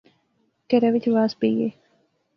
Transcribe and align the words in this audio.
کہرے 0.69 0.89
وچ 0.93 1.05
رواس 1.09 1.31
پئی 1.39 1.53
گے 1.59 1.69